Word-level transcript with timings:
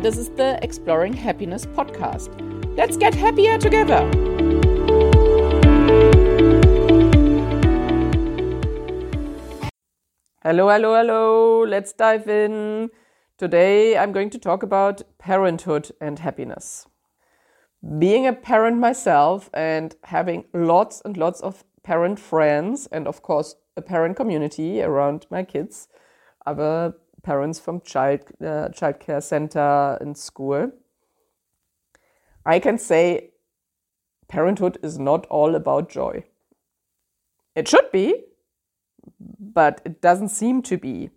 and 0.00 0.06
this 0.06 0.16
is 0.16 0.30
the 0.30 0.58
Exploring 0.62 1.12
Happiness 1.12 1.66
podcast. 1.66 2.30
Let's 2.74 2.96
get 2.96 3.14
happier 3.14 3.58
together. 3.58 4.00
Hello, 10.42 10.70
hello, 10.70 10.94
hello. 10.94 11.64
Let's 11.66 11.92
dive 11.92 12.26
in. 12.28 12.88
Today 13.36 13.98
I'm 13.98 14.12
going 14.12 14.30
to 14.30 14.38
talk 14.38 14.62
about 14.62 15.02
parenthood 15.18 15.90
and 16.00 16.18
happiness. 16.18 16.86
Being 17.98 18.26
a 18.26 18.32
parent 18.32 18.78
myself 18.78 19.50
and 19.52 19.94
having 20.04 20.46
lots 20.54 21.02
and 21.04 21.18
lots 21.18 21.42
of 21.42 21.62
parent 21.82 22.18
friends, 22.18 22.86
and 22.90 23.06
of 23.06 23.20
course, 23.20 23.54
a 23.76 23.82
parent 23.82 24.16
community 24.16 24.80
around 24.80 25.26
my 25.30 25.42
kids, 25.42 25.88
other 26.46 26.94
parents 27.22 27.58
from 27.58 27.80
child 27.82 28.20
uh, 28.40 28.68
childcare 28.68 29.22
center 29.22 29.98
and 30.00 30.16
school. 30.16 30.72
I 32.44 32.58
can 32.58 32.78
say 32.78 33.30
parenthood 34.28 34.78
is 34.82 34.98
not 34.98 35.26
all 35.26 35.54
about 35.54 35.90
joy. 35.90 36.24
It 37.54 37.68
should 37.68 37.90
be, 37.92 38.24
but 39.18 39.82
it 39.84 40.00
doesn't 40.00 40.28
seem 40.28 40.62
to 40.62 40.78
be. 40.78 41.10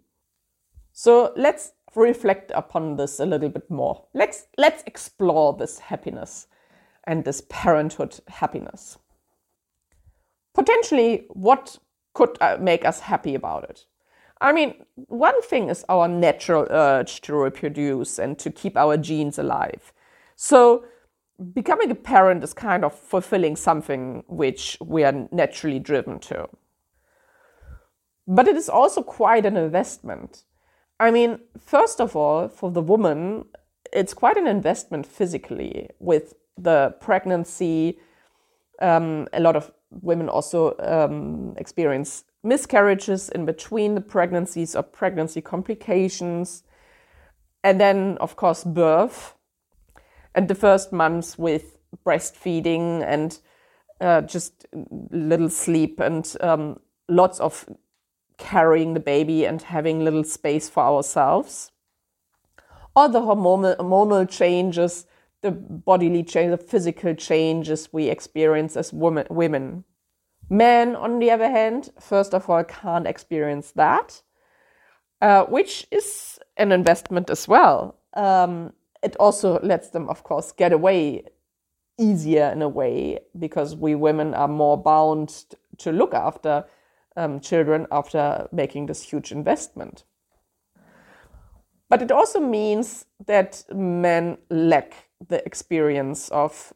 So 0.92 1.34
let's 1.36 1.74
reflect 1.96 2.52
upon 2.56 2.98
this 2.98 3.20
a 3.20 3.26
little 3.26 3.50
bit 3.50 3.70
more. 3.70 4.06
Let's 4.14 4.48
let's 4.58 4.84
explore 4.86 5.54
this 5.54 5.80
happiness 5.80 6.48
and 7.06 7.24
this 7.24 7.44
parenthood 7.50 8.20
happiness. 8.28 8.98
Potentially, 10.54 11.26
what 11.30 11.78
could 12.14 12.38
uh, 12.42 12.58
make 12.60 12.86
us 12.86 13.00
happy 13.00 13.36
about 13.36 13.70
it? 13.70 13.86
I 14.44 14.52
mean, 14.52 14.76
one 15.08 15.42
thing 15.42 15.70
is 15.70 15.86
our 15.88 16.08
natural 16.10 16.68
urge 16.70 17.22
to 17.22 17.34
reproduce 17.34 18.20
and 18.20 18.38
to 18.40 18.52
keep 18.52 18.76
our 18.76 18.98
genes 18.98 19.40
alive. 19.40 19.94
So, 20.36 20.84
becoming 21.54 21.90
a 21.90 21.96
parent 21.96 22.44
is 22.44 22.54
kind 22.54 22.84
of 22.84 22.94
fulfilling 22.94 23.56
something 23.56 24.26
which 24.28 24.78
we 24.82 25.06
are 25.06 25.28
naturally 25.32 25.80
driven 25.80 26.20
to. 26.20 26.50
But 28.28 28.50
it 28.50 28.58
is 28.58 28.68
also 28.68 29.02
quite 29.02 29.46
an 29.46 29.56
investment. 29.56 30.44
I 31.00 31.10
mean, 31.10 31.40
first 31.58 32.02
of 32.02 32.14
all, 32.16 32.50
for 32.50 32.70
the 32.70 32.82
woman, 32.82 33.46
it's 33.94 34.14
quite 34.14 34.36
an 34.36 34.48
investment 34.48 35.06
physically 35.06 35.90
with 36.00 36.34
the 36.58 36.96
pregnancy. 37.00 37.98
Um, 38.82 39.30
a 39.32 39.40
lot 39.40 39.56
of 39.56 39.72
women 40.02 40.30
also 40.30 40.76
um, 40.80 41.54
experience 41.58 42.24
miscarriages 42.44 43.30
in 43.30 43.46
between 43.46 43.96
the 43.96 44.02
pregnancies 44.02 44.76
or 44.76 44.84
pregnancy 44.84 45.42
complications. 45.42 46.64
And 47.64 47.80
then, 47.80 48.18
of 48.20 48.36
course, 48.36 48.64
birth 48.64 49.36
and 50.36 50.48
the 50.48 50.56
first 50.56 50.92
months 50.92 51.38
with 51.38 51.78
breastfeeding 52.06 53.04
and 53.06 53.40
uh, 54.02 54.22
just 54.22 54.66
little 55.12 55.50
sleep 55.50 56.00
and 56.00 56.36
um, 56.42 56.80
lots 57.08 57.40
of 57.40 57.70
carrying 58.38 58.94
the 58.94 59.00
baby 59.00 59.46
and 59.46 59.62
having 59.62 60.04
little 60.04 60.24
space 60.24 60.70
for 60.70 60.84
ourselves. 60.84 61.72
Or 62.96 63.08
the 63.08 63.22
hormonal, 63.22 63.78
hormonal 63.78 64.30
changes, 64.30 65.06
the 65.44 65.52
bodily 65.52 66.24
changes, 66.24 66.60
the 66.60 66.66
physical 66.66 67.14
changes 67.14 67.90
we 67.92 68.10
experience 68.10 68.76
as 68.76 68.92
women. 68.92 69.28
women. 69.30 69.84
Men, 70.50 70.96
on 70.96 71.20
the 71.20 71.30
other 71.32 71.50
hand, 71.50 71.92
first 72.00 72.34
of 72.34 72.50
all, 72.50 72.64
can't 72.64 73.08
experience 73.08 73.72
that, 73.74 74.22
uh, 75.22 75.46
which 75.46 75.86
is 75.92 76.40
an 76.58 76.72
investment 76.72 77.30
as 77.30 77.48
well. 77.48 78.00
Um, 78.14 78.74
it 79.04 79.16
also 79.18 79.60
lets 79.62 79.90
them, 79.90 80.10
of 80.10 80.24
course, 80.24 80.52
get 80.52 80.74
away 80.74 81.26
easier 81.98 82.52
in 82.52 82.62
a 82.62 82.70
way 82.70 83.20
because 83.38 83.76
we 83.76 83.96
women 83.96 84.34
are 84.34 84.48
more 84.48 84.78
bound 84.78 85.46
to 85.78 85.92
look 85.92 86.14
after 86.14 86.66
um, 87.16 87.40
children 87.40 87.86
after 87.92 88.48
making 88.52 88.88
this 88.88 89.04
huge 89.04 89.32
investment. 89.32 90.04
But 91.90 92.02
it 92.02 92.12
also 92.12 92.40
means 92.40 93.06
that 93.28 93.64
men 93.72 94.38
lack 94.50 95.03
the 95.28 95.46
experience 95.46 96.30
of 96.30 96.74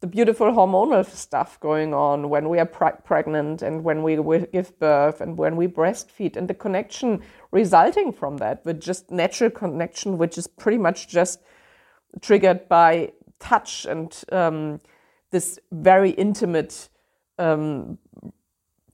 the 0.00 0.06
beautiful 0.06 0.50
hormonal 0.50 1.04
stuff 1.04 1.60
going 1.60 1.92
on 1.92 2.30
when 2.30 2.48
we 2.48 2.58
are 2.58 2.66
pre- 2.66 3.00
pregnant 3.04 3.60
and 3.60 3.84
when 3.84 4.02
we 4.02 4.16
give 4.52 4.78
birth 4.78 5.20
and 5.20 5.36
when 5.36 5.56
we 5.56 5.66
breastfeed 5.66 6.36
and 6.36 6.48
the 6.48 6.54
connection 6.54 7.22
resulting 7.50 8.10
from 8.10 8.38
that, 8.38 8.64
with 8.64 8.80
just 8.80 9.10
natural 9.10 9.50
connection, 9.50 10.16
which 10.16 10.38
is 10.38 10.46
pretty 10.46 10.78
much 10.78 11.06
just 11.06 11.40
triggered 12.22 12.66
by 12.68 13.12
touch 13.38 13.84
and 13.84 14.24
um, 14.32 14.80
this 15.30 15.58
very 15.70 16.10
intimate 16.10 16.88
um, 17.38 17.98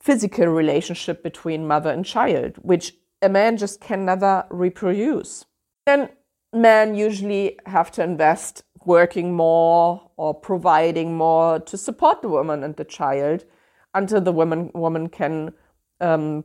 physical 0.01 0.47
relationship 0.47 1.23
between 1.23 1.67
mother 1.67 1.91
and 1.91 2.05
child, 2.05 2.57
which 2.63 2.95
a 3.23 3.29
man 3.29 3.57
just 3.57 3.81
can 3.81 4.05
never 4.05 4.45
reproduce. 4.51 5.47
Then 5.87 6.11
men 6.53 6.95
usually 6.95 7.59
have 7.67 7.91
to 7.93 8.03
invest 8.03 8.65
working 8.87 9.35
more 9.35 10.11
or 10.17 10.33
providing 10.33 11.17
more 11.17 11.59
to 11.61 11.77
support 11.77 12.23
the 12.23 12.29
woman 12.29 12.63
and 12.63 12.77
the 12.77 12.85
child 12.85 13.45
until 13.95 14.21
the 14.21 14.33
woman 14.33 14.71
woman 14.75 15.09
can 15.09 15.53
um, 16.01 16.45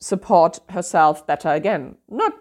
support 0.00 0.58
herself 0.68 1.26
better 1.26 1.48
again. 1.48 1.96
Not 2.08 2.34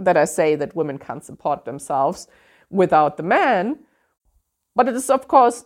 that 0.00 0.16
I 0.16 0.24
say 0.24 0.56
that 0.56 0.76
women 0.76 0.98
can't 0.98 1.24
support 1.24 1.64
themselves 1.64 2.26
without 2.70 3.16
the 3.16 3.22
man, 3.22 3.78
but 4.74 4.88
it 4.88 4.94
is 4.94 5.10
of 5.10 5.28
course 5.28 5.64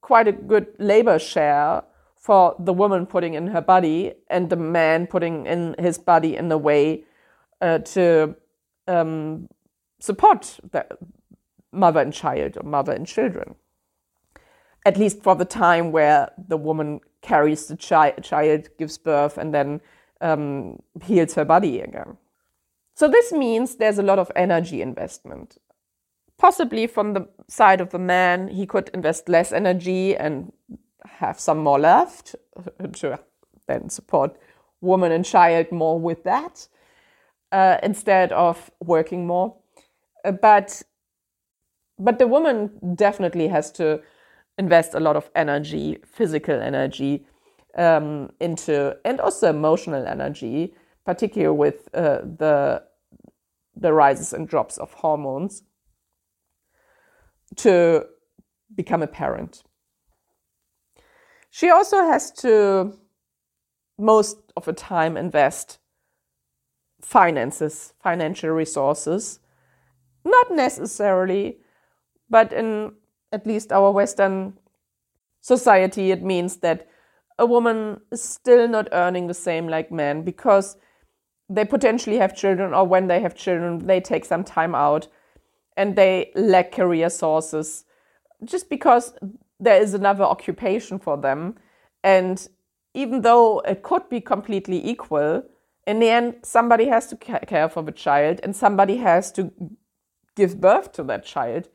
quite 0.00 0.28
a 0.28 0.32
good 0.32 0.66
labor 0.78 1.18
share 1.18 1.82
for 2.16 2.56
the 2.58 2.72
woman 2.72 3.06
putting 3.06 3.34
in 3.34 3.48
her 3.48 3.60
body 3.60 4.12
and 4.28 4.50
the 4.50 4.56
man 4.56 5.06
putting 5.06 5.46
in 5.46 5.74
his 5.78 5.98
body 5.98 6.36
in 6.36 6.50
a 6.50 6.58
way 6.58 7.04
uh, 7.60 7.78
to 7.78 8.34
um, 8.86 9.48
support 10.00 10.58
the, 10.72 10.86
mother 11.72 12.00
and 12.00 12.12
child 12.12 12.56
or 12.56 12.62
mother 12.62 12.92
and 12.92 13.06
children. 13.06 13.54
At 14.86 14.96
least 14.96 15.22
for 15.22 15.34
the 15.34 15.44
time 15.44 15.92
where 15.92 16.30
the 16.36 16.56
woman 16.56 17.00
carries 17.20 17.66
the 17.66 17.76
chi- 17.76 18.12
child, 18.22 18.68
gives 18.78 18.96
birth, 18.96 19.36
and 19.36 19.52
then 19.52 19.80
um, 20.20 20.78
heals 21.02 21.34
her 21.34 21.44
body 21.44 21.80
again. 21.80 22.16
So 22.94 23.08
this 23.08 23.32
means 23.32 23.76
there's 23.76 23.98
a 23.98 24.02
lot 24.02 24.18
of 24.18 24.32
energy 24.34 24.82
investment. 24.82 25.58
Possibly 26.38 26.86
from 26.86 27.14
the 27.14 27.28
side 27.48 27.80
of 27.80 27.90
the 27.90 27.98
man, 27.98 28.48
he 28.48 28.66
could 28.66 28.90
invest 28.94 29.28
less 29.28 29.52
energy 29.52 30.16
and 30.16 30.52
have 31.06 31.38
some 31.38 31.58
more 31.58 31.78
left 31.78 32.34
to 32.94 33.18
then 33.66 33.90
support 33.90 34.36
woman 34.80 35.12
and 35.12 35.24
child 35.24 35.70
more 35.72 35.98
with 35.98 36.24
that 36.24 36.68
uh, 37.52 37.78
instead 37.82 38.32
of 38.32 38.70
working 38.80 39.26
more. 39.26 39.56
Uh, 40.24 40.32
but 40.32 40.82
but 41.98 42.18
the 42.18 42.26
woman 42.26 42.70
definitely 42.94 43.48
has 43.48 43.70
to 43.72 44.00
invest 44.58 44.94
a 44.94 45.00
lot 45.00 45.16
of 45.16 45.30
energy, 45.34 45.98
physical 46.04 46.60
energy, 46.60 47.26
um, 47.76 48.30
into 48.40 48.96
and 49.04 49.20
also 49.20 49.50
emotional 49.50 50.06
energy, 50.06 50.74
particularly 51.04 51.56
with 51.56 51.88
uh, 51.94 52.18
the 52.22 52.82
the 53.76 53.92
rises 53.92 54.32
and 54.32 54.48
drops 54.48 54.78
of 54.78 54.92
hormones, 54.92 55.62
to 57.56 58.06
become 58.74 59.02
a 59.02 59.06
parent. 59.06 59.62
She 61.50 61.70
also 61.70 62.02
has 62.02 62.30
to 62.42 62.98
most 63.98 64.38
of 64.56 64.64
the 64.64 64.72
time 64.72 65.16
invest 65.16 65.78
finances, 67.00 67.94
financial 68.02 68.50
resources, 68.50 69.40
not 70.24 70.50
necessarily 70.50 71.58
but 72.30 72.52
in 72.52 72.92
at 73.32 73.46
least 73.46 73.72
our 73.72 73.90
Western 73.90 74.54
society, 75.40 76.10
it 76.10 76.22
means 76.22 76.56
that 76.58 76.88
a 77.38 77.46
woman 77.46 78.00
is 78.10 78.22
still 78.22 78.66
not 78.66 78.88
earning 78.92 79.26
the 79.26 79.34
same 79.34 79.68
like 79.68 79.92
men 79.92 80.22
because 80.22 80.76
they 81.48 81.64
potentially 81.64 82.18
have 82.18 82.36
children, 82.36 82.74
or 82.74 82.86
when 82.86 83.06
they 83.06 83.20
have 83.20 83.34
children, 83.34 83.86
they 83.86 84.00
take 84.00 84.24
some 84.24 84.44
time 84.44 84.74
out 84.74 85.08
and 85.76 85.96
they 85.96 86.30
lack 86.34 86.72
career 86.72 87.08
sources 87.08 87.84
just 88.44 88.68
because 88.68 89.14
there 89.60 89.80
is 89.80 89.94
another 89.94 90.24
occupation 90.24 90.98
for 90.98 91.16
them. 91.16 91.54
And 92.04 92.46
even 92.94 93.22
though 93.22 93.60
it 93.60 93.82
could 93.82 94.08
be 94.08 94.20
completely 94.20 94.84
equal, 94.86 95.42
in 95.86 96.00
the 96.00 96.08
end, 96.08 96.36
somebody 96.42 96.86
has 96.88 97.06
to 97.08 97.16
care 97.16 97.68
for 97.68 97.82
the 97.82 97.92
child 97.92 98.40
and 98.42 98.54
somebody 98.54 98.96
has 98.98 99.32
to 99.32 99.50
give 100.34 100.60
birth 100.60 100.92
to 100.92 101.02
that 101.04 101.24
child. 101.24 101.68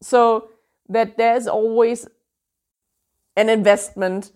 So 0.00 0.50
that 0.88 1.16
there's 1.16 1.46
always 1.46 2.06
an 3.36 3.48
investment 3.48 4.32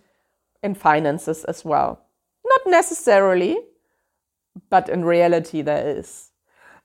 in 0.62 0.74
finances 0.74 1.44
as 1.44 1.64
well. 1.64 2.04
Not 2.44 2.60
necessarily, 2.66 3.58
but 4.68 4.88
in 4.88 5.04
reality, 5.04 5.62
there 5.62 5.98
is. 5.98 6.30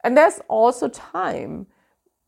And 0.04 0.16
there's 0.18 0.40
also 0.48 0.88
time 0.88 1.68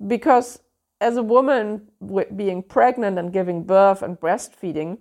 because 0.07 0.59
as 0.99 1.15
a 1.15 1.23
woman 1.23 1.87
being 2.35 2.63
pregnant 2.63 3.19
and 3.19 3.31
giving 3.31 3.63
birth 3.63 4.01
and 4.01 4.19
breastfeeding, 4.19 4.97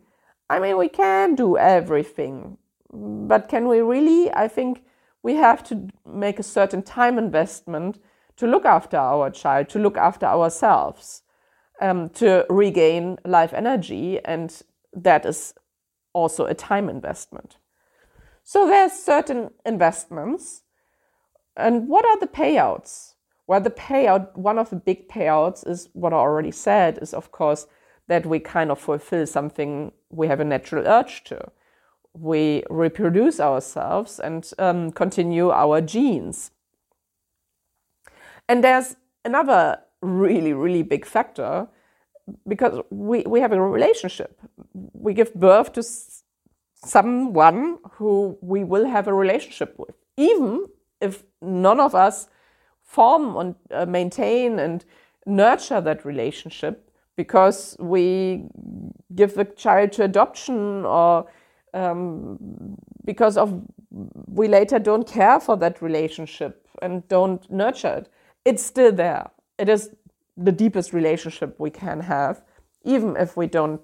I 0.51 0.61
mean, 0.61 0.77
we 0.77 0.89
can 0.89 1.35
do 1.35 1.57
everything. 1.57 2.59
But 2.93 3.49
can 3.49 3.67
we 3.67 3.81
really? 3.81 4.31
I 4.33 4.47
think 4.49 4.85
we 5.23 5.35
have 5.35 5.65
to 5.65 5.89
make 6.07 6.39
a 6.39 6.45
certain 6.45 6.83
time 6.83 7.19
investment 7.19 7.99
to 8.37 8.47
look 8.47 8.65
after 8.65 8.97
our 8.97 9.31
child, 9.31 9.69
to 9.71 9.79
look 9.79 9.97
after 9.97 10.27
ourselves, 10.27 11.23
um, 11.81 12.09
to 12.11 12.47
regain 12.49 13.19
life 13.25 13.53
energy. 13.53 14.21
And 14.25 14.63
that 14.93 15.27
is 15.27 15.55
also 16.13 16.47
a 16.47 16.55
time 16.55 16.89
investment. 16.89 17.59
So 18.43 18.67
there's 18.67 18.93
certain 18.93 19.51
investments. 19.65 20.63
And 21.57 21.89
what 21.89 22.05
are 22.05 22.19
the 22.19 22.27
payouts? 22.27 23.15
Well, 23.47 23.61
the 23.61 23.71
payout, 23.71 24.37
one 24.37 24.59
of 24.59 24.71
the 24.71 24.77
big 24.77 25.09
payouts 25.09 25.69
is 25.69 25.89
what 25.93 26.13
I 26.13 26.17
already 26.17 26.51
said, 26.51 26.99
is 27.01 27.15
of 27.15 27.31
course 27.31 27.67
that 28.09 28.27
we 28.27 28.39
kind 28.39 28.71
of 28.71 28.79
fulfill 28.79 29.27
something 29.27 29.93
we 30.11 30.29
have 30.29 30.41
a 30.41 30.45
natural 30.45 30.87
urge 30.87 31.25
to. 31.25 31.51
We 32.13 32.63
reproduce 32.71 33.41
ourselves 33.41 34.19
and 34.19 34.49
um, 34.59 34.91
continue 34.93 35.51
our 35.51 35.81
genes. 35.81 36.51
And 38.49 38.63
there's 38.63 38.97
another 39.25 39.81
really, 40.03 40.53
really 40.53 40.83
big 40.83 41.05
factor 41.05 41.69
because 42.47 42.81
we, 42.91 43.23
we 43.23 43.41
have 43.41 43.53
a 43.53 43.61
relationship. 43.61 44.41
We 44.75 45.15
give 45.15 45.35
birth 45.35 45.73
to 45.75 45.83
someone 46.85 47.79
who 47.93 48.39
we 48.41 48.65
will 48.65 48.87
have 48.87 49.09
a 49.09 49.15
relationship 49.15 49.75
with, 49.79 49.95
even 50.17 50.67
if 51.01 51.25
none 51.41 51.81
of 51.81 51.95
us 51.95 52.29
form 52.83 53.37
and 53.37 53.55
uh, 53.71 53.87
maintain 53.87 54.59
and 54.59 54.85
nurture 55.27 55.81
that 55.81 56.05
relationship 56.05 56.91
because 57.17 57.77
we 57.81 58.45
give 59.15 59.35
the 59.35 59.45
child 59.45 59.93
to 59.93 60.05
adoption 60.05 60.85
or 60.85 61.27
um, 61.75 62.77
because 63.05 63.37
of 63.37 63.63
we 64.29 64.49
later 64.49 64.79
don't 64.79 65.07
care 65.07 65.41
for 65.41 65.57
that 65.57 65.83
relationship 65.83 66.69
and 66.83 67.07
don't 67.09 67.51
nurture 67.51 67.95
it 67.99 68.09
it's 68.45 68.63
still 68.63 68.93
there 68.93 69.31
it 69.59 69.69
is 69.69 69.91
the 70.37 70.53
deepest 70.53 70.93
relationship 70.93 71.59
we 71.59 71.71
can 71.71 72.01
have 72.01 72.43
even 72.85 73.17
if 73.17 73.37
we 73.37 73.47
don't 73.47 73.81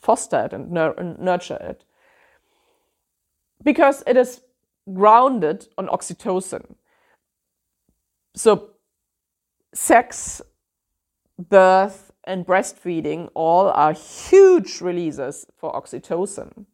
foster 0.00 0.44
it 0.44 0.52
and 0.52 0.70
nurture 0.70 1.58
it 1.60 1.84
because 3.62 4.02
it 4.06 4.16
is 4.16 4.40
grounded 4.92 5.68
on 5.78 5.86
oxytocin 5.86 6.74
so 8.34 8.70
sex 9.74 10.42
birth 11.38 12.12
and 12.24 12.46
breastfeeding 12.46 13.28
all 13.34 13.68
are 13.70 13.92
huge 13.92 14.80
releases 14.80 15.46
for 15.56 15.72
oxytocin. 15.72 16.66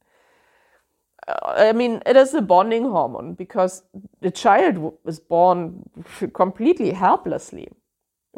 Uh, 1.27 1.55
I 1.57 1.73
mean, 1.73 2.03
it 2.07 2.17
is 2.17 2.35
a 2.35 2.43
bonding 2.43 2.85
hormone 2.85 3.35
because 3.35 3.83
the 4.21 4.31
child 4.31 4.95
is 5.07 5.19
born 5.19 5.89
completely 6.35 6.93
helplessly. 6.93 7.69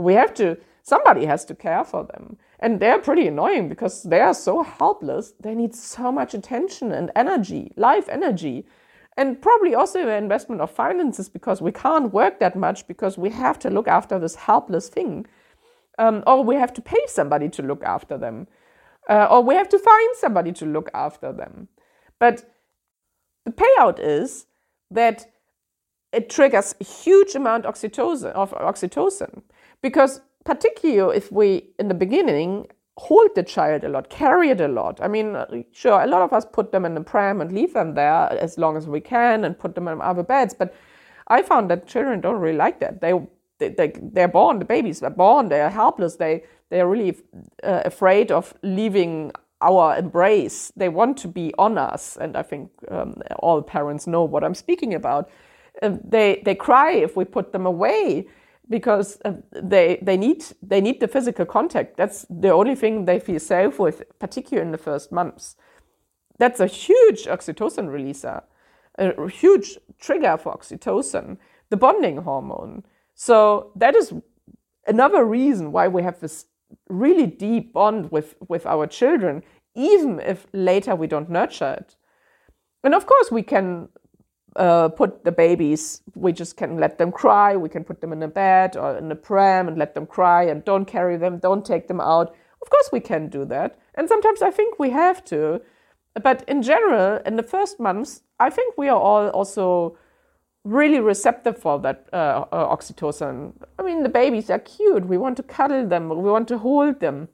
We 0.00 0.14
have 0.14 0.34
to, 0.34 0.56
somebody 0.82 1.26
has 1.26 1.44
to 1.46 1.54
care 1.54 1.84
for 1.84 2.04
them. 2.04 2.36
And 2.58 2.80
they're 2.80 2.98
pretty 2.98 3.26
annoying 3.26 3.68
because 3.68 4.02
they 4.02 4.20
are 4.20 4.34
so 4.34 4.62
helpless. 4.62 5.32
They 5.40 5.54
need 5.54 5.74
so 5.74 6.12
much 6.12 6.34
attention 6.34 6.92
and 6.92 7.10
energy, 7.16 7.72
life 7.76 8.08
energy. 8.08 8.66
And 9.16 9.40
probably 9.40 9.74
also 9.74 10.00
an 10.00 10.22
investment 10.22 10.60
of 10.60 10.70
finances 10.70 11.28
because 11.28 11.60
we 11.60 11.72
can't 11.72 12.12
work 12.12 12.38
that 12.40 12.56
much 12.56 12.86
because 12.86 13.18
we 13.18 13.30
have 13.30 13.58
to 13.60 13.70
look 13.70 13.88
after 13.88 14.18
this 14.18 14.34
helpless 14.34 14.88
thing 14.88 15.26
um, 16.00 16.22
or 16.26 16.42
we 16.42 16.56
have 16.56 16.72
to 16.72 16.82
pay 16.82 17.04
somebody 17.06 17.48
to 17.50 17.62
look 17.62 17.84
after 17.84 18.16
them, 18.16 18.48
uh, 19.08 19.28
or 19.30 19.42
we 19.42 19.54
have 19.54 19.68
to 19.68 19.78
find 19.78 20.08
somebody 20.16 20.50
to 20.52 20.64
look 20.64 20.88
after 20.94 21.30
them. 21.32 21.68
But 22.18 22.50
the 23.44 23.52
payout 23.52 23.98
is 24.00 24.46
that 24.90 25.30
it 26.12 26.30
triggers 26.30 26.74
a 26.80 26.84
huge 26.84 27.34
amount 27.34 27.64
oxytocin, 27.64 28.32
of 28.32 28.52
oxytocin 28.52 29.42
because 29.82 30.20
particularly 30.44 31.16
if 31.16 31.30
we 31.30 31.70
in 31.78 31.88
the 31.88 31.94
beginning 31.94 32.66
hold 32.96 33.30
the 33.34 33.42
child 33.42 33.82
a 33.82 33.88
lot, 33.88 34.10
carry 34.10 34.50
it 34.50 34.60
a 34.60 34.68
lot. 34.68 35.00
I 35.02 35.08
mean, 35.08 35.34
sure, 35.72 36.02
a 36.02 36.06
lot 36.06 36.20
of 36.20 36.34
us 36.34 36.44
put 36.44 36.70
them 36.70 36.84
in 36.84 36.94
the 36.94 37.00
pram 37.00 37.40
and 37.40 37.50
leave 37.50 37.72
them 37.72 37.94
there 37.94 38.30
as 38.32 38.58
long 38.58 38.76
as 38.76 38.86
we 38.86 39.00
can 39.00 39.44
and 39.44 39.58
put 39.58 39.74
them 39.74 39.88
in 39.88 40.02
other 40.02 40.22
beds, 40.22 40.52
but 40.52 40.74
I 41.28 41.42
found 41.42 41.70
that 41.70 41.86
children 41.86 42.20
don't 42.20 42.40
really 42.40 42.58
like 42.58 42.80
that. 42.80 43.00
They 43.00 43.14
they, 43.60 43.68
they, 43.68 43.92
they're 44.02 44.28
born, 44.28 44.58
the 44.58 44.64
babies 44.64 45.02
are 45.02 45.10
born, 45.10 45.48
they 45.48 45.60
are 45.60 45.70
helpless, 45.70 46.16
they, 46.16 46.44
they 46.70 46.80
are 46.80 46.88
really 46.88 47.16
uh, 47.62 47.82
afraid 47.84 48.32
of 48.32 48.54
leaving 48.62 49.30
our 49.60 49.96
embrace. 49.96 50.72
They 50.76 50.88
want 50.88 51.18
to 51.18 51.28
be 51.28 51.52
on 51.58 51.78
us, 51.78 52.16
and 52.16 52.36
I 52.36 52.42
think 52.42 52.70
um, 52.88 53.20
all 53.38 53.62
parents 53.62 54.06
know 54.06 54.24
what 54.24 54.42
I'm 54.42 54.54
speaking 54.54 54.94
about. 54.94 55.30
Uh, 55.82 55.96
they, 56.02 56.42
they 56.44 56.54
cry 56.54 56.92
if 56.92 57.16
we 57.16 57.24
put 57.24 57.52
them 57.52 57.66
away 57.66 58.26
because 58.70 59.18
uh, 59.24 59.32
they, 59.50 59.98
they, 60.00 60.16
need, 60.16 60.44
they 60.62 60.80
need 60.80 61.00
the 61.00 61.08
physical 61.08 61.44
contact. 61.44 61.96
That's 61.96 62.24
the 62.30 62.50
only 62.50 62.76
thing 62.76 63.04
they 63.04 63.18
feel 63.18 63.40
safe 63.40 63.78
with, 63.80 64.04
particularly 64.20 64.66
in 64.66 64.72
the 64.72 64.78
first 64.78 65.10
months. 65.10 65.56
That's 66.38 66.60
a 66.60 66.66
huge 66.66 67.24
oxytocin 67.24 67.88
releaser, 67.88 68.44
a 68.96 69.28
huge 69.28 69.76
trigger 69.98 70.38
for 70.38 70.54
oxytocin, 70.56 71.36
the 71.68 71.76
bonding 71.76 72.18
hormone. 72.18 72.84
So 73.14 73.72
that 73.74 73.96
is 73.96 74.14
another 74.86 75.24
reason 75.24 75.72
why 75.72 75.88
we 75.88 76.02
have 76.04 76.20
this 76.20 76.46
really 76.88 77.26
deep 77.26 77.72
bond 77.72 78.12
with, 78.12 78.36
with 78.48 78.64
our 78.66 78.86
children, 78.86 79.42
even 79.74 80.20
if 80.20 80.46
later 80.52 80.94
we 80.94 81.08
don't 81.08 81.28
nurture 81.28 81.76
it. 81.78 81.96
And 82.84 82.94
of 82.94 83.04
course, 83.04 83.30
we 83.30 83.42
can 83.42 83.88
uh, 84.56 84.88
put 84.88 85.24
the 85.24 85.32
babies, 85.32 86.02
we 86.14 86.32
just 86.32 86.56
can 86.56 86.78
let 86.78 86.98
them 86.98 87.12
cry, 87.12 87.56
we 87.56 87.68
can 87.68 87.84
put 87.84 88.00
them 88.00 88.12
in 88.12 88.22
a 88.22 88.28
bed 88.28 88.76
or 88.76 88.96
in 88.98 89.10
a 89.10 89.14
pram 89.14 89.68
and 89.68 89.78
let 89.78 89.94
them 89.94 90.06
cry 90.06 90.44
and 90.44 90.64
don't 90.64 90.86
carry 90.86 91.16
them, 91.16 91.38
don't 91.38 91.64
take 91.64 91.88
them 91.88 92.00
out. 92.00 92.34
Of 92.62 92.70
course, 92.70 92.90
we 92.92 93.00
can 93.00 93.28
do 93.28 93.44
that. 93.46 93.78
And 93.94 94.08
sometimes 94.08 94.42
I 94.42 94.50
think 94.50 94.78
we 94.78 94.90
have 94.90 95.24
to. 95.26 95.62
But 96.22 96.44
in 96.48 96.62
general, 96.62 97.20
in 97.24 97.36
the 97.36 97.42
first 97.42 97.78
months, 97.78 98.22
I 98.38 98.50
think 98.50 98.76
we 98.76 98.88
are 98.88 98.98
all 98.98 99.28
also 99.28 99.96
really 100.64 101.00
receptive 101.00 101.56
for 101.56 101.78
that 101.80 102.08
uh, 102.12 102.44
uh, 102.52 102.76
oxytocin. 102.76 103.52
I 103.78 103.82
mean, 103.82 104.02
the 104.02 104.08
babies 104.08 104.50
are 104.50 104.58
cute. 104.58 105.06
We 105.06 105.16
want 105.16 105.36
to 105.38 105.42
cuddle 105.42 105.86
them. 105.86 106.08
We 106.08 106.30
want 106.30 106.48
to 106.48 106.58
hold 106.58 107.00
them. 107.00 107.28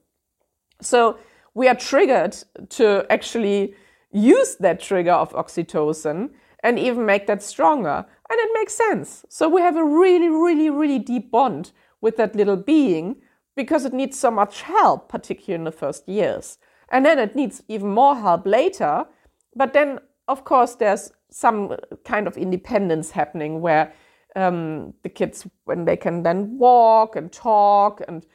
So 0.81 1.19
we 1.55 1.67
are 1.69 1.75
triggered 1.75 2.37
to 2.71 3.07
actually 3.11 3.75
use 4.13 4.57
that 4.57 4.81
trigger 4.81 5.13
of 5.13 5.33
oxytocin 5.33 6.31
and 6.63 6.79
even 6.79 7.07
make 7.07 7.27
that 7.27 7.43
stronger. 7.43 8.05
And 8.31 8.41
it 8.41 8.51
makes 8.55 8.75
sense. 8.75 9.25
So 9.29 9.49
we 9.49 9.61
have 9.61 9.77
a 9.77 9.85
really, 9.85 10.29
really, 10.29 10.71
really 10.71 10.99
deep 10.99 11.31
bond 11.31 11.73
with 12.01 12.17
that 12.17 12.35
little 12.35 12.57
being 12.57 13.17
because 13.55 13.85
it 13.85 13.93
needs 13.93 14.19
so 14.19 14.31
much 14.31 14.63
help, 14.63 15.09
particularly 15.09 15.55
in 15.55 15.65
the 15.65 15.73
first 15.73 16.09
years. 16.09 16.59
And 16.91 17.05
then 17.05 17.19
it 17.19 17.35
needs 17.35 17.63
even 17.69 17.91
more 17.91 18.17
help 18.17 18.47
later. 18.47 19.07
But 19.55 19.73
then, 19.73 19.99
of 20.29 20.45
course, 20.45 20.75
there's 20.75 21.13
some 21.31 21.77
kind 22.05 22.27
of 22.27 22.37
independence 22.37 23.11
happening 23.11 23.61
where 23.61 23.93
um, 24.35 24.93
the 25.03 25.09
kids, 25.09 25.47
when 25.65 25.85
they 25.85 25.97
can 25.97 26.23
then 26.23 26.59
walk 26.59 27.17
and 27.17 27.33
talk 27.33 28.03
and 28.07 28.27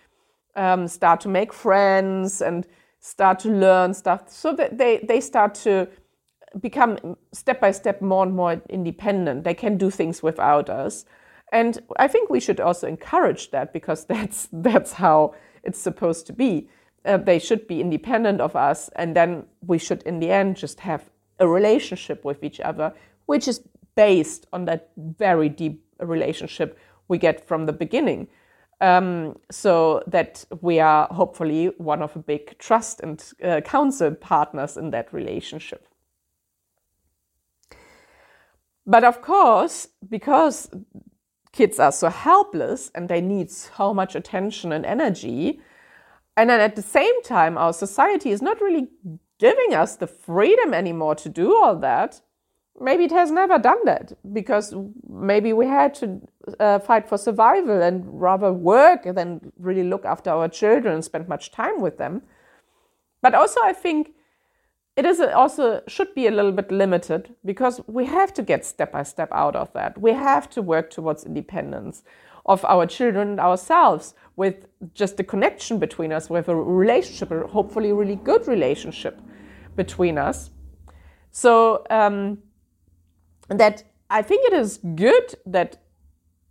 um, 0.56 0.88
start 0.88 1.22
to 1.22 1.30
make 1.30 1.54
friends 1.54 2.42
and 2.42 2.68
start 3.00 3.40
to 3.40 3.50
learn 3.50 3.94
stuff, 3.94 4.30
so 4.30 4.54
that 4.54 4.78
they, 4.78 5.00
they 5.08 5.20
start 5.22 5.56
to 5.56 5.88
become 6.60 7.18
step 7.32 7.62
by 7.62 7.72
step 7.72 8.02
more 8.02 8.26
and 8.26 8.36
more 8.36 8.62
independent. 8.70 9.44
They 9.44 9.54
can 9.54 9.78
do 9.78 9.90
things 9.90 10.22
without 10.22 10.70
us. 10.70 11.06
And 11.52 11.80
I 11.98 12.08
think 12.08 12.30
we 12.30 12.40
should 12.40 12.60
also 12.60 12.88
encourage 12.88 13.52
that 13.52 13.74
because 13.74 14.06
that's, 14.14 14.48
that's 14.52 14.94
how 14.94 15.36
it's 15.64 15.80
supposed 15.80 16.28
to 16.28 16.34
be. 16.34 16.70
Uh, 17.04 17.18
they 17.18 17.40
should 17.40 17.68
be 17.68 17.82
independent 17.82 18.40
of 18.40 18.56
us, 18.56 18.90
and 18.96 19.16
then 19.16 19.44
we 19.66 19.80
should, 19.80 20.04
in 20.04 20.20
the 20.20 20.30
end, 20.30 20.56
just 20.56 20.80
have 20.82 21.10
a 21.40 21.48
relationship 21.48 22.24
with 22.24 22.44
each 22.44 22.60
other, 22.60 22.94
which 23.26 23.48
is 23.48 23.62
based 23.96 24.46
on 24.54 24.66
that 24.66 24.92
very 24.98 25.50
deep 25.50 25.84
relationship 26.00 26.78
we 27.08 27.18
get 27.18 27.48
from 27.48 27.66
the 27.66 27.74
beginning. 27.74 28.28
Um, 28.82 29.38
so 29.52 30.04
that 30.08 30.46
we 30.62 30.80
are 30.80 31.08
hopefully 31.12 31.68
one 31.78 32.02
of 32.02 32.14
the 32.14 32.20
big 32.20 32.58
trust 32.58 33.00
and 33.02 33.24
uh, 33.44 33.62
counsel 33.62 34.14
partners 34.16 34.78
in 34.78 34.90
that 34.92 35.14
relationship. 35.14 35.88
But 38.92 39.06
of 39.06 39.22
course, 39.22 39.88
because 40.10 40.70
kids 41.54 41.80
are 41.80 41.94
so 41.94 42.10
helpless 42.10 42.92
and 42.94 43.08
they 43.08 43.22
need 43.22 43.50
so 43.50 43.94
much 43.94 44.16
attention 44.16 44.74
and 44.74 44.86
energy, 44.86 45.62
and 46.36 46.50
then 46.50 46.60
at 46.60 46.76
the 46.76 46.82
same 46.82 47.24
time, 47.24 47.58
our 47.58 47.72
society 47.72 48.32
is 48.32 48.42
not 48.42 48.60
really 48.60 48.90
giving 49.40 49.74
us 49.74 49.96
the 49.96 50.08
freedom 50.08 50.74
anymore 50.74 51.16
to 51.16 51.30
do 51.30 51.56
all 51.56 51.78
that, 51.78 52.20
maybe 52.82 53.06
it 53.06 53.12
has 53.12 53.32
never 53.32 53.58
done 53.58 53.80
that 53.86 54.12
because 54.34 54.76
maybe 55.08 55.54
we 55.54 55.68
had 55.68 55.94
to 55.94 56.22
uh, 56.60 56.80
fight 56.80 57.08
for 57.08 57.18
survival 57.18 57.82
and 57.82 58.04
rather 58.06 58.52
work 58.52 59.04
than 59.16 59.54
really 59.58 59.84
look 59.84 60.04
after 60.04 60.30
our 60.32 60.50
children 60.50 60.96
and 60.96 61.06
spend 61.06 61.30
much 61.30 61.52
time 61.52 61.80
with 61.80 61.98
them. 61.98 62.22
But 63.22 63.36
also, 63.36 63.62
I 63.64 63.72
think 63.72 64.16
it 64.98 65.06
is 65.06 65.20
also 65.20 65.82
should 65.88 66.14
be 66.14 66.28
a 66.28 66.32
little 66.32 66.52
bit 66.52 66.72
limited 66.72 67.36
because 67.46 67.82
we 67.88 68.06
have 68.06 68.34
to 68.34 68.44
get 68.44 68.66
step 68.66 68.92
by 68.92 69.04
step 69.04 69.30
out 69.32 69.56
of 69.56 69.72
that. 69.74 69.98
We 69.98 70.12
have 70.12 70.50
to 70.52 70.62
work 70.62 70.90
towards 70.90 71.26
independence 71.26 72.04
of 72.46 72.66
our 72.66 72.86
children 72.86 73.30
and 73.30 73.40
ourselves 73.40 74.14
with 74.36 74.66
just 74.94 75.20
a 75.20 75.24
connection 75.24 75.80
between 75.80 76.12
us, 76.12 76.30
with 76.30 76.50
a 76.50 76.56
relationship, 76.56 77.32
a 77.32 77.48
hopefully 77.48 77.94
really 77.94 78.16
good 78.16 78.48
relationship 78.48 79.22
between 79.76 80.18
us. 80.18 80.50
So 81.32 81.84
um, 81.90 82.40
that 83.48 83.84
I 84.10 84.22
think 84.22 84.52
it 84.52 84.54
is 84.54 84.80
good 84.96 85.36
that 85.46 85.78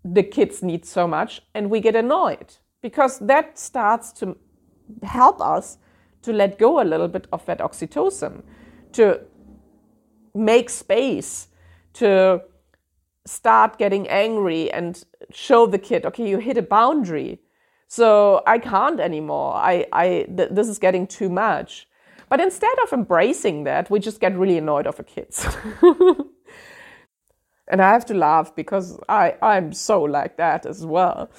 the 0.02 0.22
kids 0.22 0.62
need 0.62 0.86
so 0.86 1.06
much 1.06 1.42
and 1.54 1.68
we 1.68 1.80
get 1.80 1.94
annoyed 1.94 2.56
because 2.80 3.18
that 3.18 3.58
starts 3.58 4.12
to 4.12 4.36
help 5.02 5.40
us 5.42 5.76
to 6.22 6.32
let 6.32 6.58
go 6.58 6.80
a 6.80 6.84
little 6.84 7.08
bit 7.08 7.26
of 7.32 7.44
that 7.46 7.58
oxytocin, 7.58 8.42
to 8.92 9.20
make 10.34 10.70
space, 10.70 11.48
to 11.94 12.42
start 13.26 13.78
getting 13.78 14.08
angry 14.08 14.70
and 14.70 15.04
show 15.32 15.66
the 15.66 15.78
kid, 15.78 16.04
okay, 16.06 16.28
you 16.28 16.38
hit 16.38 16.56
a 16.56 16.62
boundary. 16.62 17.40
So 17.88 18.42
I 18.46 18.58
can't 18.58 19.00
anymore. 19.00 19.54
I, 19.54 19.86
I, 19.92 20.26
th- 20.36 20.50
this 20.50 20.68
is 20.68 20.78
getting 20.78 21.06
too 21.06 21.28
much. 21.28 21.88
But 22.28 22.40
instead 22.40 22.78
of 22.84 22.92
embracing 22.92 23.64
that, 23.64 23.90
we 23.90 23.98
just 23.98 24.20
get 24.20 24.36
really 24.38 24.58
annoyed 24.58 24.86
of 24.86 24.96
the 24.96 25.02
kids. 25.02 25.44
and 27.68 27.82
I 27.82 27.90
have 27.90 28.06
to 28.06 28.14
laugh 28.14 28.54
because 28.54 28.98
I, 29.08 29.34
I'm 29.42 29.72
so 29.72 30.02
like 30.02 30.36
that 30.36 30.66
as 30.66 30.86
well. 30.86 31.30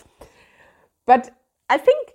But 1.06 1.34
I 1.70 1.78
think 1.78 2.11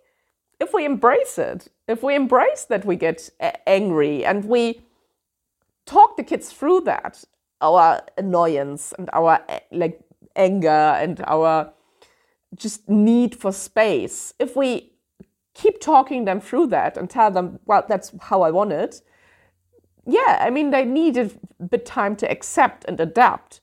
if 0.60 0.72
we 0.72 0.84
embrace 0.84 1.38
it, 1.38 1.68
if 1.86 2.02
we 2.02 2.14
embrace 2.14 2.64
that 2.64 2.84
we 2.84 2.96
get 2.96 3.30
eh, 3.40 3.52
angry 3.66 4.24
and 4.24 4.44
we 4.44 4.80
talk 5.84 6.16
the 6.16 6.22
kids 6.22 6.52
through 6.52 6.80
that, 6.82 7.24
our 7.60 8.00
annoyance 8.18 8.92
and 8.98 9.08
our 9.12 9.40
eh, 9.48 9.60
like 9.70 10.00
anger 10.34 10.68
and 10.68 11.22
our 11.26 11.72
just 12.54 12.88
need 12.88 13.34
for 13.34 13.52
space, 13.52 14.32
if 14.38 14.56
we 14.56 14.92
keep 15.54 15.80
talking 15.80 16.24
them 16.24 16.40
through 16.40 16.66
that 16.68 16.96
and 16.96 17.08
tell 17.08 17.30
them, 17.30 17.58
well, 17.66 17.84
that's 17.88 18.12
how 18.22 18.42
I 18.42 18.50
want 18.50 18.72
it, 18.72 19.02
yeah, 20.06 20.38
I 20.40 20.50
mean, 20.50 20.70
they 20.70 20.84
need 20.84 21.16
a 21.16 21.30
bit 21.64 21.84
time 21.84 22.14
to 22.16 22.30
accept 22.30 22.84
and 22.86 22.98
adapt. 23.00 23.60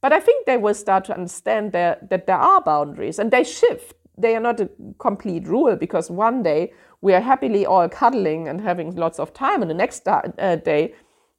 But 0.00 0.12
I 0.12 0.20
think 0.20 0.44
they 0.44 0.56
will 0.56 0.74
start 0.74 1.04
to 1.06 1.14
understand 1.14 1.72
that 1.72 2.10
there 2.10 2.36
are 2.36 2.60
boundaries 2.60 3.18
and 3.18 3.30
they 3.30 3.44
shift. 3.44 3.94
They 4.16 4.36
are 4.36 4.40
not 4.40 4.60
a 4.60 4.68
complete 4.98 5.46
rule 5.46 5.76
because 5.76 6.10
one 6.10 6.42
day 6.42 6.72
we 7.00 7.14
are 7.14 7.20
happily 7.20 7.66
all 7.66 7.88
cuddling 7.88 8.48
and 8.48 8.60
having 8.60 8.94
lots 8.94 9.18
of 9.18 9.32
time, 9.32 9.62
and 9.62 9.70
the 9.70 9.74
next 9.74 10.06
uh, 10.08 10.56
day 10.56 10.94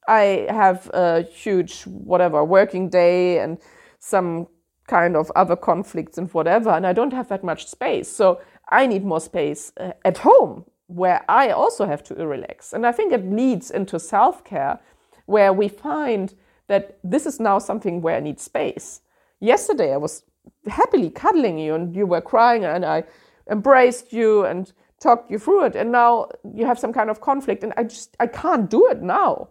I 0.07 0.45
have 0.49 0.89
a 0.93 1.23
huge, 1.23 1.83
whatever, 1.83 2.43
working 2.43 2.89
day 2.89 3.39
and 3.39 3.57
some 3.99 4.47
kind 4.87 5.15
of 5.15 5.31
other 5.35 5.55
conflicts 5.55 6.17
and 6.17 6.31
whatever, 6.33 6.69
and 6.69 6.85
I 6.85 6.93
don't 6.93 7.13
have 7.13 7.29
that 7.29 7.43
much 7.43 7.67
space. 7.67 8.07
So 8.07 8.39
I 8.69 8.85
need 8.85 9.03
more 9.03 9.21
space 9.21 9.71
uh, 9.77 9.93
at 10.03 10.19
home 10.19 10.65
where 10.87 11.25
I 11.27 11.49
also 11.49 11.85
have 11.85 12.03
to 12.03 12.13
relax. 12.13 12.73
And 12.73 12.85
I 12.85 12.91
think 12.91 13.11
it 13.11 13.25
leads 13.25 13.71
into 13.71 13.99
self 13.99 14.43
care 14.43 14.79
where 15.25 15.51
we 15.51 15.67
find 15.67 16.33
that 16.67 16.99
this 17.03 17.25
is 17.25 17.39
now 17.39 17.59
something 17.59 18.01
where 18.01 18.17
I 18.17 18.19
need 18.19 18.39
space. 18.39 19.01
Yesterday, 19.39 19.93
I 19.93 19.97
was 19.97 20.23
happily 20.67 21.09
cuddling 21.09 21.57
you 21.57 21.75
and 21.75 21.95
you 21.95 22.05
were 22.05 22.21
crying, 22.21 22.65
and 22.65 22.85
I 22.85 23.03
embraced 23.49 24.13
you 24.13 24.45
and 24.45 24.71
talked 24.99 25.29
you 25.29 25.39
through 25.39 25.65
it. 25.65 25.75
And 25.75 25.91
now 25.91 26.29
you 26.53 26.65
have 26.65 26.79
some 26.79 26.93
kind 26.93 27.09
of 27.09 27.21
conflict, 27.21 27.63
and 27.63 27.73
I 27.77 27.83
just 27.83 28.15
I 28.19 28.27
can't 28.27 28.69
do 28.69 28.87
it 28.89 29.01
now. 29.01 29.49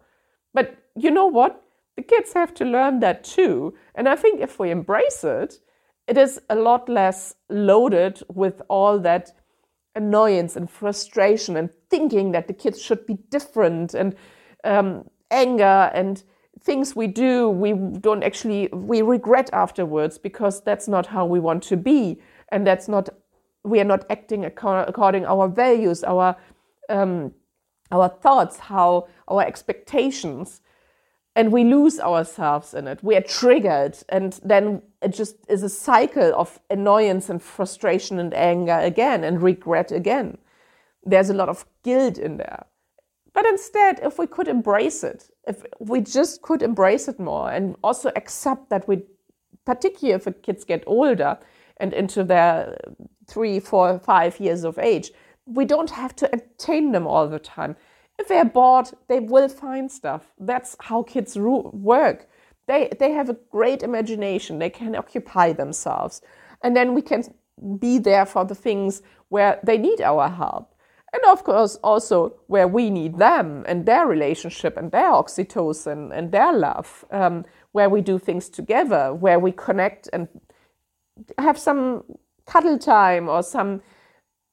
But 0.53 0.77
you 0.97 1.11
know 1.11 1.27
what? 1.27 1.63
The 1.97 2.03
kids 2.03 2.33
have 2.33 2.55
to 2.55 2.65
learn 2.65 3.01
that 3.01 3.25
too. 3.25 3.75
And 3.95 4.09
I 4.09 4.17
think 4.17 4.41
if 4.41 4.59
we 4.59 4.71
embrace 4.71 5.23
it, 5.23 5.61
it 6.07 6.19
is 6.19 6.41
a 6.51 6.57
lot 6.57 6.89
less 6.89 7.35
loaded 7.49 8.23
with 8.29 8.61
all 8.69 8.99
that 9.01 9.31
annoyance 9.95 10.57
and 10.57 10.69
frustration 10.69 11.57
and 11.57 11.71
thinking 11.89 12.33
that 12.33 12.49
the 12.49 12.53
kids 12.53 12.83
should 12.83 13.07
be 13.07 13.15
different 13.31 13.95
and 13.95 14.15
um, 14.65 15.05
anger 15.31 15.91
and 15.95 16.25
things 16.61 16.97
we 16.97 17.07
do 17.07 17.49
we 17.49 17.73
don't 17.73 18.23
actually 18.23 18.69
we 18.73 19.03
regret 19.03 19.51
afterwards 19.53 20.19
because 20.19 20.63
that's 20.63 20.89
not 20.89 21.07
how 21.07 21.27
we 21.27 21.41
want 21.41 21.63
to 21.63 21.77
be 21.77 22.19
and 22.51 22.67
that's 22.67 22.89
not 22.89 23.09
we 23.65 23.81
are 23.81 23.85
not 23.85 24.05
acting 24.11 24.45
according 24.45 25.27
our 25.27 25.49
values 25.49 26.05
our 26.05 26.37
um, 26.89 27.33
our 27.91 28.09
thoughts 28.09 28.59
how 28.59 29.07
our 29.29 29.43
expectations 29.43 30.61
and 31.37 31.51
we 31.51 31.65
lose 31.65 31.99
ourselves 31.99 32.75
in 32.75 32.87
it. 32.87 33.03
We 33.03 33.17
are 33.17 33.21
triggered, 33.21 33.99
and 34.09 34.39
then 34.45 34.83
it 35.03 35.09
just 35.09 35.37
is 35.49 35.63
a 35.63 35.69
cycle 35.69 36.33
of 36.35 36.61
annoyance 36.71 37.29
and 37.29 37.43
frustration 37.43 38.19
and 38.19 38.33
anger 38.35 38.79
again 38.79 39.25
and 39.25 39.43
regret 39.43 39.91
again. 39.91 40.39
There's 41.05 41.31
a 41.31 41.35
lot 41.35 41.49
of 41.49 41.67
guilt 41.83 42.19
in 42.19 42.37
there. 42.37 42.67
But 43.33 43.47
instead, 43.47 43.99
if 44.03 44.19
we 44.19 44.29
could 44.29 44.47
embrace 44.47 45.03
it, 45.03 45.29
if 45.47 45.63
we 45.79 46.01
just 46.01 46.43
could 46.43 46.63
embrace 46.63 47.09
it 47.09 47.19
more 47.19 47.51
and 47.51 47.77
also 47.83 48.11
accept 48.17 48.71
that 48.71 48.87
we, 48.89 49.03
particularly 49.65 50.15
if 50.15 50.25
the 50.25 50.33
kids 50.33 50.65
get 50.65 50.85
older 50.87 51.39
and 51.79 51.93
into 51.93 52.25
their 52.25 52.77
three, 53.27 53.61
four, 53.61 53.99
five 53.99 54.39
years 54.41 54.65
of 54.65 54.79
age, 54.79 55.11
we 55.47 55.65
don't 55.65 55.91
have 55.91 56.15
to 56.17 56.33
entertain 56.33 56.93
them 56.93 57.07
all 57.07 57.29
the 57.29 57.39
time 57.39 57.77
if 58.19 58.29
they're 58.29 58.45
bored, 58.45 58.91
they 59.09 59.21
will 59.21 59.49
find 59.49 59.91
stuff. 59.91 60.33
That's 60.39 60.77
how 60.81 61.03
kids 61.03 61.37
work. 61.37 62.29
They, 62.67 62.91
they 62.99 63.13
have 63.13 63.29
a 63.29 63.37
great 63.51 63.83
imagination, 63.83 64.59
they 64.59 64.71
can 64.71 64.95
occupy 64.95 65.53
themselves. 65.53 66.23
And 66.63 66.75
then 66.75 66.95
we 66.95 67.03
can 67.03 67.25
be 67.79 67.99
there 67.99 68.25
for 68.25 68.45
the 68.45 68.55
things 68.55 69.03
where 69.29 69.61
they 69.63 69.77
need 69.77 70.01
our 70.01 70.29
help. 70.29 70.74
And 71.15 71.23
of 71.27 71.45
course, 71.45 71.77
also 71.77 72.35
where 72.49 72.67
we 72.67 72.91
need 72.91 73.19
them 73.19 73.65
and 73.69 73.87
their 73.87 74.05
relationship 74.05 74.77
and 74.77 74.91
their 74.91 75.13
oxytocin 75.13 76.11
and 76.13 76.33
their 76.33 76.53
love, 76.53 77.05
um, 77.13 77.45
where 77.71 77.89
we 77.89 78.01
do 78.01 78.19
things 78.19 78.49
together, 78.49 79.15
where 79.15 79.39
we 79.39 79.53
connect 79.53 80.09
and 80.13 80.27
have 81.39 81.57
some 81.57 82.03
cuddle 82.47 82.79
time 82.79 83.29
or 83.29 83.45
some 83.45 83.81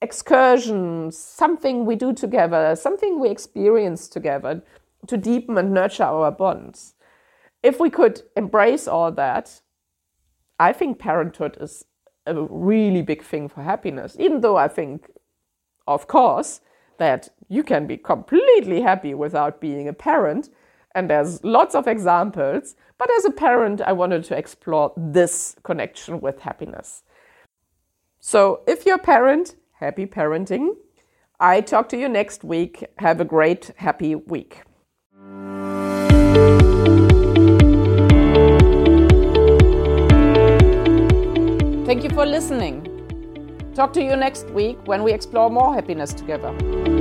excursions, 0.03 1.18
something 1.18 1.84
we 1.84 1.96
do 1.96 2.13
together, 2.13 2.75
something 2.75 3.20
we 3.20 3.32
experience 3.32 4.08
together 4.08 4.62
to 5.08 5.18
deepen 5.18 5.58
and 5.58 5.74
nurture 5.74 6.03
our 6.03 6.32
bonds. 6.32 6.94
If 7.63 7.80
we 7.80 7.89
could 7.89 8.22
embrace 8.36 8.88
all 8.88 9.12
that, 9.13 9.62
I 10.60 10.74
think 10.74 11.00
parenthood 11.00 11.58
is 11.60 11.86
a 12.27 12.36
really 12.36 13.01
big 13.01 13.24
thing 13.24 13.50
for 13.50 13.63
happiness, 13.63 14.15
even 14.20 14.41
though 14.41 14.58
I 14.58 14.68
think, 14.68 15.10
of 15.93 16.07
course, 16.07 16.62
that 16.98 17.29
you 17.50 17.63
can 17.63 17.88
be 17.88 17.98
completely 17.98 18.81
happy 18.81 19.13
without 19.13 19.60
being 19.60 19.88
a 19.88 19.93
parent. 19.93 20.50
And 20.93 21.10
there's 21.10 21.43
lots 21.43 21.74
of 21.74 21.88
examples. 21.88 22.75
But 22.98 23.10
as 23.17 23.25
a 23.25 23.31
parent, 23.31 23.81
I 23.81 23.93
wanted 23.93 24.24
to 24.25 24.38
explore 24.38 24.93
this 24.95 25.55
connection 25.63 26.21
with 26.21 26.41
happiness. 26.41 27.03
So 28.19 28.62
if 28.67 28.86
you're 28.86 28.98
a 28.98 29.00
parent, 29.00 29.55
happy 29.71 30.05
parenting. 30.05 30.75
I 31.39 31.62
talk 31.62 31.89
to 31.89 31.98
you 31.98 32.07
next 32.07 32.43
week. 32.43 32.86
Have 32.98 33.19
a 33.19 33.25
great, 33.25 33.71
happy 33.77 34.13
week. 34.13 34.62
Thank 41.88 42.03
you 42.03 42.10
for 42.12 42.25
listening. 42.25 42.90
Talk 43.81 43.93
to 43.93 44.03
you 44.03 44.15
next 44.15 44.45
week 44.51 44.77
when 44.85 45.01
we 45.01 45.11
explore 45.11 45.50
more 45.50 45.73
happiness 45.73 46.13
together. 46.13 47.00